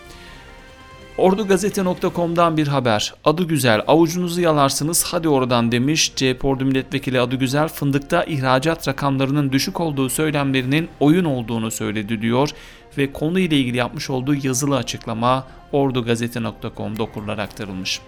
Ordugazete.com'dan 1.18 2.58
bir 2.58 2.68
haber. 2.68 3.14
Adı 3.26 3.44
güzel 3.44 3.82
avucunuzu 3.88 4.42
yalarsınız 4.42 5.04
hadi 5.04 5.30
oradan 5.30 5.72
demiş 5.72 6.14
CHP 6.16 6.46
Ordu 6.46 6.66
Milletvekili 6.66 7.20
Adı 7.20 7.36
Güzel 7.36 7.68
fındıkta 7.68 8.24
ihracat 8.24 8.88
rakamlarının 8.88 9.52
düşük 9.52 9.80
olduğu 9.80 10.10
söylemlerinin 10.10 10.90
oyun 11.00 11.26
olduğunu 11.26 11.72
söyledi 11.72 12.22
diyor 12.22 12.50
ve 12.98 13.14
konuyla 13.14 13.58
ilgili 13.58 13.78
yapmış 13.78 14.10
olduğu 14.10 14.36
yazılı 14.36 14.78
açıklama 14.78 15.48
ordugazete.com'da 15.72 17.04
okurlara 17.04 17.42
aktarılmış. 17.42 18.00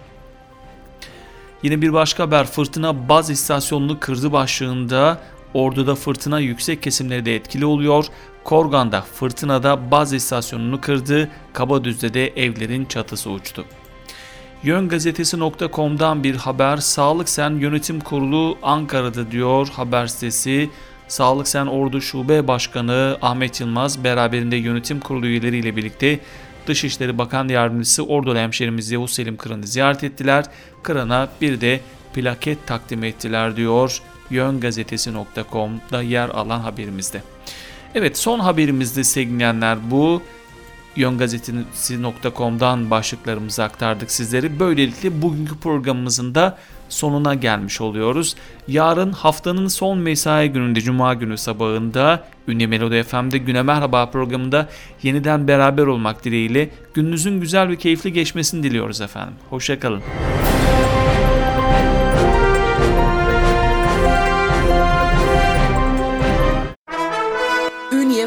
Yine 1.62 1.82
bir 1.82 1.92
başka 1.92 2.22
haber 2.22 2.46
fırtına 2.46 3.08
baz 3.08 3.30
istasyonunu 3.30 4.00
kırdı 4.00 4.32
başlığında 4.32 5.18
Ordu'da 5.54 5.94
fırtına 5.94 6.40
yüksek 6.40 6.82
kesimlerde 6.82 7.36
etkili 7.36 7.66
oluyor. 7.66 8.06
Korgan'da 8.44 9.00
fırtınada 9.00 9.90
baz 9.90 10.12
istasyonunu 10.12 10.80
kırdı. 10.80 11.28
Kabadüz'de 11.52 12.14
de 12.14 12.26
evlerin 12.26 12.84
çatısı 12.84 13.30
uçtu. 13.30 13.64
Yön 14.62 14.88
gazetesi.com'dan 14.88 16.24
bir 16.24 16.34
haber. 16.34 16.76
Sağlık 16.76 17.28
Sen 17.28 17.50
Yönetim 17.50 18.00
Kurulu 18.00 18.58
Ankara'da 18.62 19.30
diyor 19.30 19.68
haber 19.68 20.06
sitesi. 20.06 20.70
Sağlık 21.08 21.48
Sen 21.48 21.66
Ordu 21.66 22.00
Şube 22.00 22.48
Başkanı 22.48 23.18
Ahmet 23.22 23.60
Yılmaz 23.60 24.04
beraberinde 24.04 24.56
yönetim 24.56 25.00
kurulu 25.00 25.26
üyeleriyle 25.26 25.76
birlikte 25.76 26.20
Dışişleri 26.66 27.18
Bakan 27.18 27.48
Yardımcısı 27.48 28.04
Ordulu 28.06 28.38
hemşerimiz 28.38 28.90
Yavuz 28.90 29.12
Selim 29.12 29.36
Kıran'ı 29.36 29.66
ziyaret 29.66 30.04
ettiler. 30.04 30.44
Kıran'a 30.82 31.28
bir 31.40 31.60
de 31.60 31.80
plaket 32.14 32.66
takdim 32.66 33.04
ettiler 33.04 33.56
diyor 33.56 34.02
yöngazetesi.com'da 34.30 36.02
yer 36.02 36.28
alan 36.28 36.60
haberimizde. 36.60 37.22
Evet 37.94 38.18
son 38.18 38.40
haberimizde 38.40 39.04
sevgilenler 39.04 39.90
bu. 39.90 40.22
Yöngazetesi.com'dan 40.96 42.90
başlıklarımızı 42.90 43.64
aktardık 43.64 44.10
sizlere. 44.10 44.60
Böylelikle 44.60 45.22
bugünkü 45.22 45.58
programımızın 45.58 46.34
da 46.34 46.58
sonuna 46.88 47.34
gelmiş 47.34 47.80
oluyoruz. 47.80 48.36
Yarın 48.68 49.12
haftanın 49.12 49.68
son 49.68 49.98
mesai 49.98 50.48
gününde 50.48 50.80
Cuma 50.80 51.14
günü 51.14 51.38
sabahında 51.38 52.24
Ünlü 52.48 52.66
Melodi 52.66 53.02
FM'de 53.02 53.38
Güne 53.38 53.62
Merhaba 53.62 54.10
programında 54.10 54.68
yeniden 55.02 55.48
beraber 55.48 55.86
olmak 55.86 56.24
dileğiyle 56.24 56.70
gününüzün 56.94 57.40
güzel 57.40 57.68
ve 57.68 57.76
keyifli 57.76 58.12
geçmesini 58.12 58.62
diliyoruz 58.62 59.00
efendim. 59.00 59.34
Hoşçakalın. 59.50 60.00
Ünye, 60.00 61.03